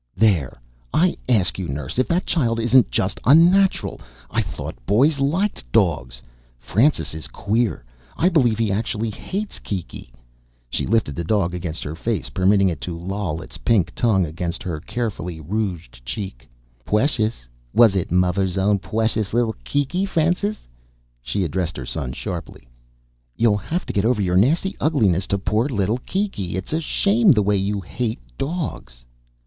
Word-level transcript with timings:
"There! 0.17 0.59
I 0.95 1.15
ask 1.29 1.59
you, 1.59 1.67
nurse, 1.67 1.99
if 1.99 2.07
that 2.07 2.25
child 2.25 2.59
isn't 2.59 2.89
just 2.89 3.19
unnatural. 3.23 4.01
I 4.31 4.41
thought 4.41 4.83
boys 4.87 5.19
liked 5.19 5.71
dogs. 5.71 6.23
Francis 6.57 7.13
is 7.13 7.27
queer. 7.27 7.85
I 8.17 8.27
believe 8.27 8.57
he 8.57 8.71
actually 8.71 9.11
hates 9.11 9.59
Kiki." 9.59 10.11
She 10.71 10.87
lifted 10.87 11.15
the 11.15 11.23
dog 11.23 11.53
against 11.53 11.83
her 11.83 11.93
face, 11.93 12.29
permitting 12.31 12.67
it 12.67 12.81
to 12.81 12.97
loll 12.97 13.43
its 13.43 13.59
pink 13.59 13.93
tongue 13.93 14.25
against 14.25 14.63
her 14.63 14.79
carefully 14.79 15.39
rouged 15.39 16.03
cheek. 16.03 16.49
"Pwecious... 16.83 17.47
Was 17.71 17.95
it 17.95 18.09
muvver's 18.11 18.57
own 18.57 18.79
pwecious 18.79 19.29
ikkle 19.33 19.53
Kiki? 19.63 20.03
Francis," 20.07 20.67
she 21.21 21.43
addressed 21.43 21.77
her 21.77 21.85
son 21.85 22.11
sharply, 22.11 22.67
"you'll 23.37 23.55
have 23.57 23.85
to 23.85 23.93
get 23.93 24.05
over 24.05 24.19
your 24.19 24.35
nasty 24.35 24.75
ugliness 24.79 25.27
to 25.27 25.37
poor 25.37 25.69
little 25.69 25.99
Kiki. 25.99 26.55
It's 26.57 26.73
a 26.73 26.81
shame, 26.81 27.33
the 27.33 27.43
way 27.43 27.55
you 27.55 27.79
hate 27.81 28.19
dogs!" 28.39 29.05